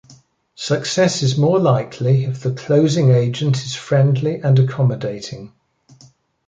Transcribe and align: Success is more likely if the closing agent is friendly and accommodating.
Success 0.55 1.21
is 1.21 1.37
more 1.37 1.59
likely 1.59 2.23
if 2.23 2.41
the 2.41 2.51
closing 2.51 3.11
agent 3.11 3.57
is 3.57 3.75
friendly 3.75 4.37
and 4.39 4.57
accommodating. 4.57 5.53